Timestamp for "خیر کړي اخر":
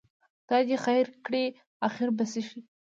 0.85-2.07